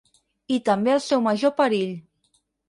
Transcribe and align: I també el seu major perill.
I 0.55 0.55
també 0.69 0.91
el 0.93 1.01
seu 1.09 1.21
major 1.27 1.53
perill. 1.61 1.93